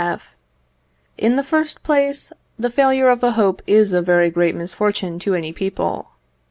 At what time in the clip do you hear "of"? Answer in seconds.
3.09-3.21